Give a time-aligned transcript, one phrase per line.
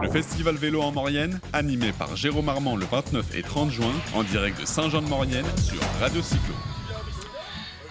[0.00, 4.22] Le festival vélo en Maurienne, animé par Jérôme Armand le 29 et 30 juin, en
[4.22, 6.54] direct de Saint-Jean-de-Maurienne sur Radio Cyclo.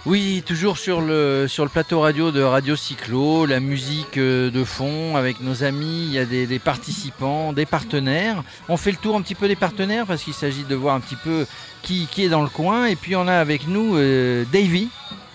[0.08, 4.64] Oui, toujours sur le, sur le plateau radio de Radio Cyclo, la musique euh, de
[4.64, 8.42] fond avec nos amis, il y a des, des participants, des partenaires.
[8.70, 11.02] On fait le tour un petit peu des partenaires parce qu'il s'agit de voir un
[11.02, 11.46] petit peu
[11.82, 12.86] qui, qui est dans le coin.
[12.86, 14.88] Et puis on a avec nous euh, Davy,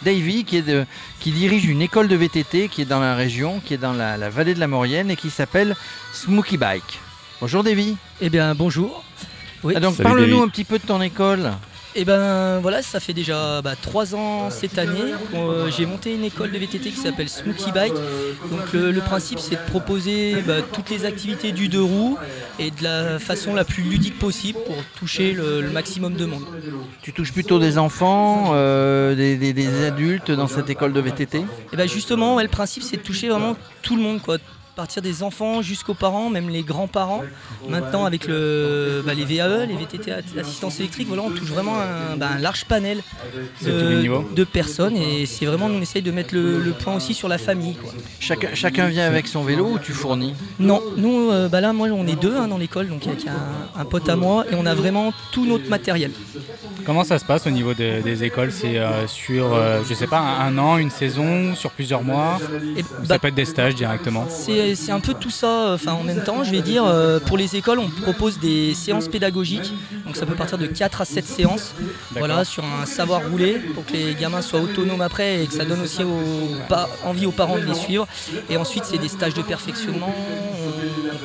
[0.06, 0.86] Davy qui, est de,
[1.20, 4.16] qui dirige une école de VTT qui est dans la région, qui est dans la,
[4.16, 5.76] la vallée de la Maurienne et qui s'appelle
[6.14, 6.98] Smokey Bike.
[7.42, 7.94] Bonjour Davy.
[8.22, 9.04] Eh bien, bonjour.
[9.64, 9.74] Oui.
[9.76, 11.52] Ah, donc parle-nous un petit peu de ton école.
[11.94, 15.12] Eh ben voilà, ça fait déjà bah, trois ans cette année.
[15.34, 17.92] Euh, j'ai monté une école de VTT qui s'appelle Smokey Bike.
[18.50, 22.16] Donc le, le principe c'est de proposer bah, toutes les activités du deux roues
[22.58, 26.44] et de la façon la plus ludique possible pour toucher le, le maximum de monde.
[27.02, 31.44] Tu touches plutôt des enfants, euh, des, des- des adultes dans cette école de VTT
[31.74, 34.38] Et ben justement, ouais, le principe c'est de toucher vraiment tout le monde quoi.
[34.74, 37.22] Partir des enfants jusqu'aux parents, même les grands-parents.
[37.68, 42.16] Maintenant, avec le, bah, les VAE, les VTT assistance électrique, voilà, on touche vraiment un,
[42.16, 43.02] bah, un large panel
[43.62, 44.96] de, personnes.
[44.96, 47.74] Et c'est vraiment, on essaye de mettre le, le point aussi sur la famille.
[47.74, 47.92] Quoi.
[48.18, 50.34] chacun, chacun vient avec son vélo ou tu fournis?
[50.58, 53.80] Non, nous, euh, bah là, moi, on est deux hein, dans l'école, donc avec un,
[53.80, 56.12] un pote à moi, et on a vraiment tout notre matériel.
[56.84, 58.50] Comment ça se passe au niveau de- des écoles?
[58.50, 62.40] C'est euh, sur, euh, je sais pas, un, un an, une saison, sur plusieurs mois?
[62.76, 64.26] Et, Ou bah, Ça peut être des stages directement
[64.62, 66.44] C'est c'est un peu tout ça euh, enfin, en même temps.
[66.44, 69.72] Je vais dire, euh, pour les écoles, on propose des séances pédagogiques.
[70.06, 71.74] Donc ça peut partir de 4 à 7 séances.
[71.78, 71.94] D'accord.
[72.18, 75.64] Voilà, sur un savoir rouler pour que les gamins soient autonomes après et que ça
[75.64, 76.56] donne aussi aux
[77.04, 78.06] envie aux parents de les suivre.
[78.50, 80.14] Et ensuite, c'est des stages de perfectionnement.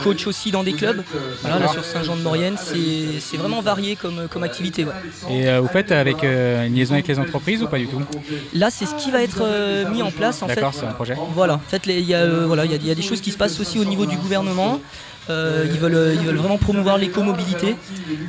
[0.08, 1.02] Coach aussi dans des clubs.
[1.41, 4.86] Voilà, là sur Saint-Jean-de-Maurienne, c'est vraiment varié comme, comme activité.
[4.86, 4.91] ouais.
[5.30, 8.02] Et euh, vous faites avec euh, une liaison avec les entreprises ou pas du tout
[8.53, 10.55] Là, c'est ce qui va être euh, mis en place en fait.
[10.55, 11.16] D'accord, c'est un projet.
[11.33, 13.02] Voilà, en fait, il y, a, euh, voilà, il y a- il y a des
[13.02, 14.80] choses qui se passent aussi au niveau du gouvernement.
[15.30, 17.75] Euh, ils, veulent, euh, ils veulent vraiment promouvoir l'écomobilité.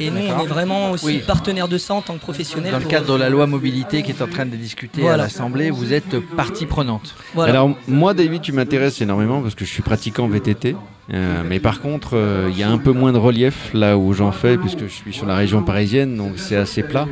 [0.01, 1.23] Et nous, on est vraiment aussi Oui.
[1.25, 2.73] partenaire de ça en tant que professionnel.
[2.73, 5.17] Dans le pour- cadre de la loi mobilité qui est en train de discuter à
[5.17, 7.15] l'Assemblée, vous êtes partie prenante.
[7.35, 7.53] Voilà.
[7.53, 10.75] Alors moi David tu m'intéresses énormément parce que je suis pratiquant VTT
[11.15, 14.13] euh, mais par contre euh, il y a un peu moins de relief là où
[14.13, 17.07] j'en fais puisque je suis sur la région parisienne donc c'est assez plat.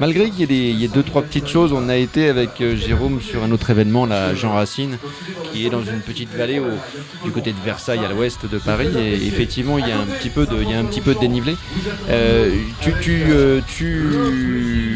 [0.00, 3.42] Malgré qu'il y ait deux trois petites choses on a été avec euh, Jérôme sur
[3.44, 4.96] un autre événement là Jean Racine
[5.52, 8.88] qui est dans une petite vallée au- du côté de Versailles à l'ouest de Paris
[8.98, 11.14] et effectivement il y a un petit peu de il y a un petit peu
[11.14, 11.56] de dénivelé.
[12.80, 13.22] Tu, tu,
[13.66, 14.91] tu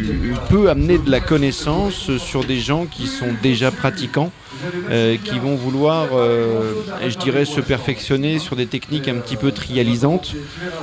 [0.49, 4.33] peux amener de la connaissance sur des gens qui sont déjà pratiquants
[4.91, 6.73] euh, qui vont vouloir, euh,
[7.07, 10.35] je dirais, se perfectionner sur des techniques un petit peu trialisantes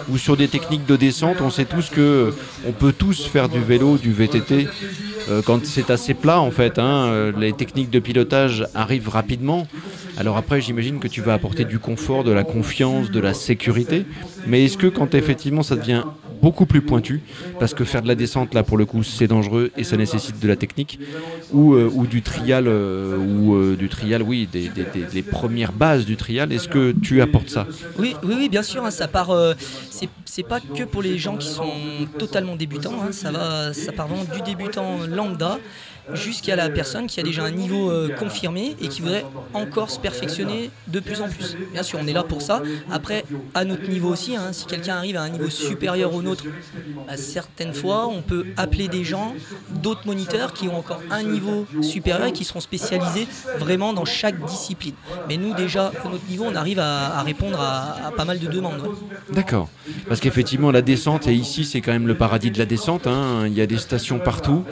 [0.10, 1.38] ou sur des techniques de descente.
[1.42, 2.32] On sait tous que euh,
[2.68, 4.68] on peut tous faire du vélo, du VTT.
[5.46, 9.68] quand c'est assez plat en fait, hein, les techniques de pilotage arrivent rapidement.
[10.18, 14.06] Alors après, j'imagine que tu vas apporter du confort, de la confiance, de la sécurité.
[14.46, 16.04] Mais est-ce que quand effectivement ça devient
[16.44, 17.24] beaucoup plus pointu,
[17.58, 20.38] parce que faire de la descente là pour le coup c'est dangereux et ça nécessite
[20.40, 21.00] de la technique,
[21.50, 26.06] ou, euh, ou du trial, euh, ou euh, du trial, oui, des, des- premières bases
[26.06, 27.70] du trial, est-ce que tu apportes ça?
[27.98, 28.84] Oui, oui, oui, bien sûr.
[28.86, 29.32] hein, ça part.
[30.36, 33.00] C'est pas que pour les gens qui sont totalement débutants.
[33.04, 35.60] hein, ça va, ça part vraiment du débutant lambda
[36.12, 40.00] jusqu'à la personne qui a déjà un niveau euh, confirmé et qui voudrait encore se
[40.00, 41.56] perfectionner de plus en plus.
[41.72, 42.62] Bien sûr, on est là pour ça.
[42.92, 43.24] Après,
[43.54, 46.44] à notre niveau aussi, hein, si quelqu'un arrive à un niveau supérieur au nôtre,
[47.08, 49.34] bah, certaines fois, on peut appeler des gens,
[49.70, 53.28] d'autres moniteurs qui ont encore un niveau supérieur et qui seront spécialisés
[53.58, 54.96] vraiment dans chaque discipline.
[55.30, 58.90] Mais nous, déjà, à notre niveau, on arrive à, répondre à, pas mal de demandes.
[59.32, 59.70] D'accord.
[60.08, 63.08] Parce qu'effectivement, la descente, et ici, c'est quand même le paradis de la descente.
[63.08, 63.44] hein.
[63.46, 64.64] Il y a des stations partout.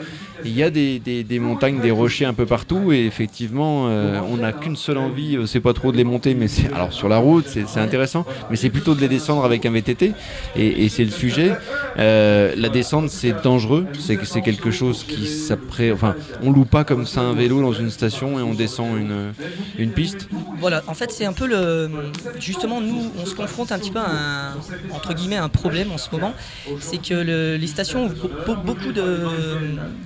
[0.44, 2.92] Il y a des, des- montagnes, des rochers un peu partout.
[2.92, 6.34] Et effectivement, euh, on n'a qu'une seule envie, euh, c'est pas trop de les monter.
[6.34, 8.24] Mais c'est alors sur la route, c'est intéressant.
[8.50, 10.12] Mais c'est plutôt de les descendre avec un VTT.
[10.56, 11.52] Et, c'est le sujet.
[11.98, 13.86] Euh, la descente, c'est dangereux.
[13.98, 15.92] C'est quelque chose qui s'apprête.
[15.92, 19.32] Enfin, on loue pas comme ça un vélo dans une station et on descend une,
[19.78, 20.28] une piste.
[20.60, 21.90] Voilà, en fait, c'est un peu le.
[22.38, 24.54] Justement, nous, on se confronte un petit peu à un,
[24.94, 26.32] entre guillemets, un problème en ce moment.
[26.80, 29.02] C'est que le- les stations, be- beaucoup de,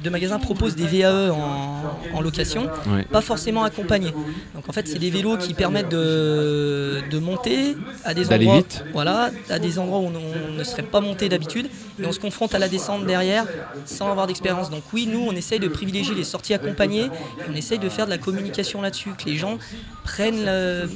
[0.03, 1.83] de magasins proposent des VAE en,
[2.15, 3.05] en location, Ouais.
[3.05, 4.13] pas forcément accompagnés.
[4.55, 8.57] Donc, en fait, c'est des vélos qui permettent de, de monter à des endroits.
[8.59, 8.85] vite.
[8.93, 10.13] Voilà, à des endroits où on,
[10.51, 11.69] on ne serait pas monté d'habitude.
[12.01, 13.47] Et on se confronte à la descente derrière
[13.87, 14.69] sans avoir d'expérience.
[14.71, 17.05] Donc, oui, nous, on essaye de privilégier les sorties accompagnées.
[17.07, 17.11] Et
[17.51, 19.59] on essaye de faire de la communication là-dessus, que les gens
[20.05, 20.89] prennent le,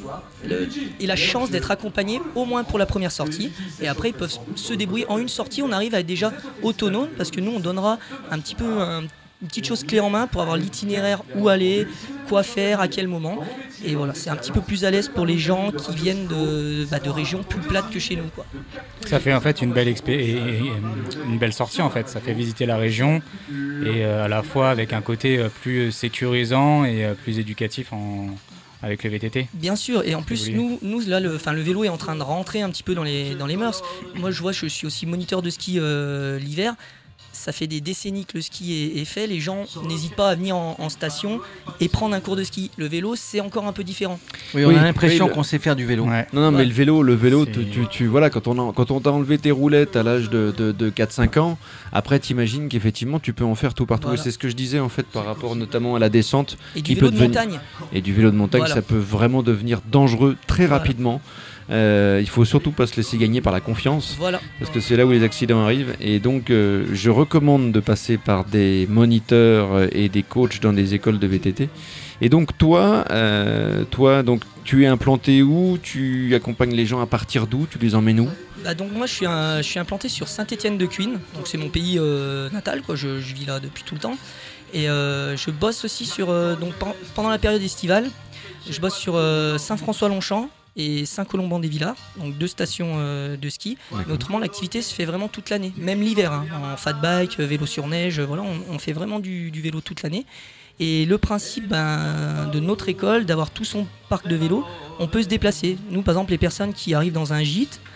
[0.46, 0.68] le-
[1.00, 3.50] et la chance d'être accompagnés au moins pour la première sortie.
[3.80, 5.06] Et après, ils peuvent se débrouiller.
[5.08, 7.98] En une sortie, on arrive à être déjà autonome parce que nous, on donnera
[8.30, 9.02] un petit peu un-
[9.42, 11.86] une petite chose clé en main pour avoir l'itinéraire où aller,
[12.28, 13.38] quoi faire, à quel moment.
[13.84, 16.86] Et voilà, c'est un petit peu plus à l'aise pour les gens qui viennent de,
[16.90, 18.28] bah, de régions plus plates que chez nous.
[18.34, 18.44] Quoi.
[19.06, 19.94] Ça fait en fait une belle,
[21.26, 22.08] une belle sortie en fait.
[22.08, 23.22] Ça fait visiter la région
[23.84, 28.26] et à la fois avec un côté plus sécurisant et plus éducatif en,
[28.82, 31.88] avec le VTT Bien sûr, et en plus, nous, nous là, le, le vélo est
[31.88, 33.82] en train de rentrer un petit peu dans les, dans les mœurs.
[34.14, 36.74] Moi, je vois, je suis aussi moniteur de ski euh, l'hiver
[37.32, 39.26] ça fait des décennies que le ski est, fait.
[39.26, 41.40] Les gens n'hésitent pas à venir en, station
[41.80, 42.70] et prendre un cours de ski.
[42.76, 44.18] Le vélo, c'est encore un peu différent.
[44.54, 46.06] Oui, on a l'impression qu'on sait faire du vélo.
[46.32, 49.10] Non, non, mais le vélo, le vélo, tu, tu, voilà, quand on quand on t'a
[49.10, 51.58] enlevé tes roulettes à l'âge de, de, 4-5 ans,
[51.92, 54.12] après, t'imagines qu'effectivement, tu peux en faire tout partout.
[54.12, 56.58] Et c'est ce que je disais en fait par rapport notamment à la descente.
[56.76, 57.60] Et du vélo de montagne.
[57.92, 61.20] Et du vélo de montagne, ça peut vraiment devenir dangereux très rapidement.
[61.70, 64.40] Euh, il faut surtout pas se laisser gagner par la confiance, voilà.
[64.58, 65.94] parce que c'est là où les accidents arrivent.
[66.00, 70.94] Et donc, euh, je recommande de passer par des moniteurs et des coachs dans des
[70.94, 71.68] écoles de VTT.
[72.22, 75.78] Et donc, toi, euh, toi, donc, tu es implanté où?
[75.80, 77.66] Tu accompagnes les gens à partir d'où?
[77.70, 78.28] Tu les emmènes où?
[78.62, 81.70] Bah donc moi je suis, je suis implanté sur Saint-Étienne de Cuine, donc c'est mon
[81.70, 81.98] pays
[82.52, 82.94] natal, quoi.
[82.94, 84.18] Je, vis là depuis tout le temps.
[84.74, 86.26] Et je bosse aussi sur,
[86.58, 86.74] donc
[87.14, 88.10] pendant la période estivale,
[88.68, 89.14] je bosse sur
[89.58, 93.76] Saint-François-Longchamp, et Saint-Colomban-des-Villars, donc deux stations euh, de ski.
[93.92, 97.66] Mais autrement, l'activité se fait vraiment toute l'année, même l'hiver, hein, en fat bike, vélo
[97.66, 100.26] sur neige, voilà, on, fait vraiment du, vélo toute l'année.
[100.78, 104.64] Et le principe ben, de notre école, d'avoir tout son parc de vélo,
[104.98, 105.76] on peut se déplacer.
[105.90, 107.89] Nous, par exemple, les personnes qui arrivent dans un gîte, euh,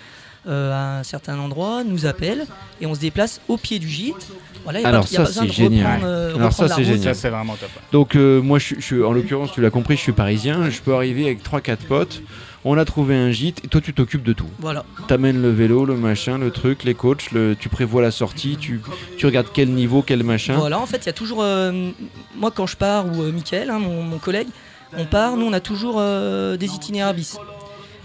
[0.46, 2.46] à un certain endroit, nous appellent
[2.80, 4.28] et on se déplace au pied du gîte.
[4.64, 6.00] Voilà, Alors, ça, c'est génial.
[6.04, 7.14] Euh, Alors ça c'est génial.
[7.14, 7.68] c'est vraiment top.
[7.92, 10.70] Donc moi, je, je, en l'occurrence, tu l'as compris, je suis parisien.
[10.70, 12.22] Je peux arriver avec 3-4 potes
[12.64, 14.48] on a trouvé un gîte, et toi tu t'occupes de tout.
[14.58, 14.84] Voilà.
[15.06, 18.80] T'amènes le vélo, le machin, le truc, les coachs, le, tu prévois la sortie, tu,
[19.18, 20.54] tu regardes quel niveau, quel machin.
[20.54, 21.42] Voilà, en fait, il y a toujours.
[21.42, 21.90] Euh,
[22.34, 24.48] moi, quand je pars, ou euh, Mickaël, hein, mon, collègue,
[24.96, 27.36] on part, nous on a toujours euh, des itinéraires bis.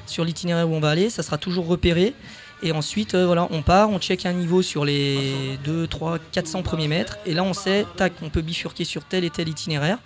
[0.10, 2.14] Sur l'itinéraire où on va aller, ça sera toujours repéré.
[2.62, 6.88] Et ensuite, voilà, on part, on check un niveau sur les 2, 3, 400 premiers
[6.88, 7.18] mètres.
[7.26, 10.00] Et là, on sait, tac, on peut bifurquer sur tel et tel itinéraire.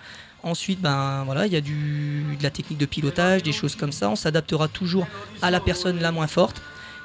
[0.44, 3.94] Ensuite, ben voilà, il y a du, de la technique de pilotage, des choses comme
[3.94, 4.10] ça.
[4.10, 5.08] On s'adaptera toujours
[5.42, 6.62] à la personne la moins forte.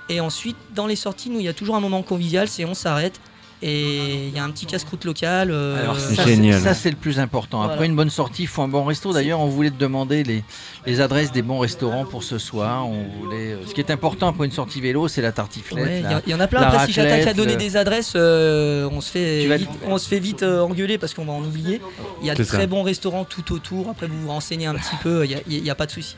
[0.09, 2.75] Et ensuite, dans les sorties, nous, il y a toujours un moment convivial, c'est on
[2.75, 3.21] s'arrête,
[3.61, 5.51] et il y a un petit casse-croûte local.
[5.51, 6.61] Euh, Alors, ça, génial.
[6.61, 7.63] Ça, c'est le plus important.
[7.63, 9.13] Après une bonne sortie, il faut un bon resto.
[9.13, 10.45] D'ailleurs, on voulait te demander les,
[10.87, 12.87] les, adresses des bons restaurants pour ce soir.
[12.87, 16.05] On voulait, euh, ce qui est important pour une sortie vélo, c'est la tartiflette.
[16.27, 16.63] Il y, en a plein.
[16.63, 20.21] Après, si j'attaque à donner des adresses, euh, on, se fait vite, on se fait
[20.21, 21.81] vite engueuler parce qu'on va en oublier.
[22.21, 23.89] Il y a de très bons restaurants tout autour.
[23.91, 26.17] Après, vous vous renseignez un petit peu, il n'y a, pas de souci.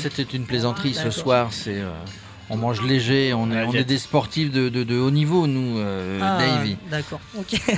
[0.00, 1.48] C'était une plaisanterie ce soir.
[1.50, 1.82] C'est
[2.50, 6.18] on mange léger, on est, on est des sportifs de, de, haut niveau, nous, euh,
[6.20, 6.76] ah, Davy.
[6.90, 7.60] D'accord, ok.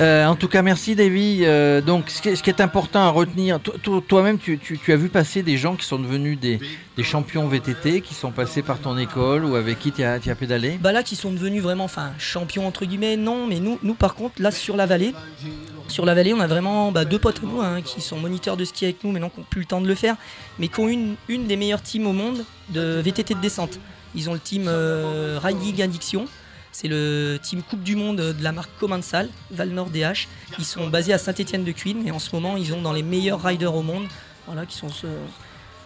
[0.00, 1.40] Euh, en tout cas, merci Davy.
[1.42, 3.60] Euh, donc, ce qui, est, ce qui, est, important à retenir,
[4.08, 6.60] toi-même, tu, tu, tu, as vu passer des gens qui sont devenus des,
[6.96, 10.34] des, champions VTT, qui sont passés par ton école ou avec qui tu as, as,
[10.34, 10.78] pédalé?
[10.80, 14.14] Bah là, qui sont devenus vraiment, enfin, champions entre guillemets, non, mais nous, nous par
[14.14, 15.12] contre, là sur la vallée,
[15.92, 18.56] sur la vallée, on a vraiment bah, deux potes à nous hein, qui sont moniteurs
[18.56, 20.16] de ski avec nous, mais qui n'ont plus le temps de le faire,
[20.58, 23.78] mais qui ont une, des meilleures teams au monde de VTT de descente.
[24.14, 26.26] Ils ont le team euh, Riding Addiction.
[26.72, 30.26] C'est le team Coupe du Monde de la marque Commensal, Val Nord DH.
[30.58, 33.02] Ils sont basés à Saint-Etienne de Cuine et en ce moment, ils ont dans les
[33.02, 34.06] meilleurs riders au monde.
[34.46, 34.88] Voilà, qui sont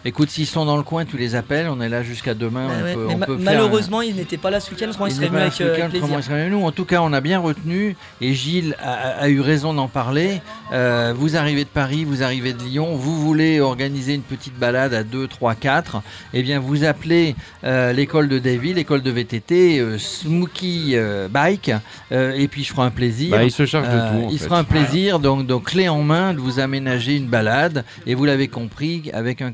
[0.07, 1.67] Écoute, s'ils sont dans le coin, tu les appelles.
[1.67, 2.69] On est là jusqu'à demain.
[3.17, 4.87] Bah malheureusement, ils n'étaient pas là ce week-end.
[4.87, 6.63] Ils seraient venus avec, euh, nous.
[6.63, 7.97] En tout cas, on a bien retenu.
[8.21, 10.41] Et Gilles a, eu raison d'en parler.
[10.71, 12.95] Euh, vous arrivez de Paris, vous arrivez de Lyon.
[12.95, 16.01] Vous voulez organiser une petite balade à 2, 3, 4.
[16.33, 20.97] Eh bien, vous appelez euh, l'école de Davy, l'école de VTT, Smokey
[21.29, 21.71] Bike.
[22.11, 23.31] et puis, je ferai un plaisir.
[23.31, 24.29] Bah, il se charge de tout.
[24.31, 27.83] il sera un plaisir, donc, donc, clé en main, de vous aménager une balade.
[28.05, 29.51] Et vous l'avez compris, avec un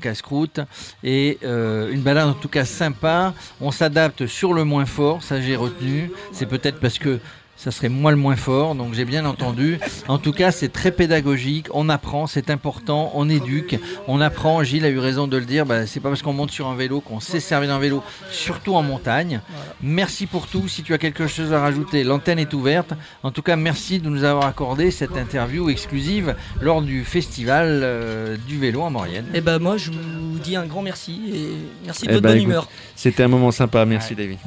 [1.03, 3.33] et euh, une balade en tout cas sympa.
[3.61, 6.11] On s'adapte sur le moins fort, ça j'ai retenu.
[6.31, 7.19] C'est peut-être parce que
[7.55, 9.79] ça serait moi le moins fort, donc j'ai bien entendu.
[10.07, 14.63] En tout cas, c'est très pédagogique, on apprend, c'est important, on éduque, on apprend.
[14.63, 16.75] Gilles a eu raison de le dire, bah, c'est pas parce qu'on monte sur un
[16.75, 19.39] vélo qu'on sait servir d'un vélo, surtout en montagne.
[19.81, 20.67] Merci pour tout.
[20.67, 22.93] Si tu as quelque chose à rajouter, l'antenne est ouverte.
[23.23, 28.35] En tout cas, merci de nous avoir accordé cette interview exclusive lors du festival euh,
[28.47, 29.25] du vélo en Maurienne.
[29.33, 32.23] Et eh ben moi, je vous dis un grand merci et merci de eh votre
[32.23, 32.67] ben, bonne humeur.
[32.95, 34.39] C'était un moment sympa, merci David.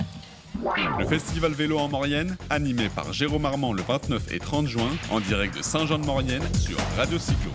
[0.98, 5.20] Le festival vélo en Maurienne, animé par Jérôme Armand le 29 et 30 juin, en
[5.20, 7.50] direct de Saint-Jean-de-Maurienne sur Radio Cyclo.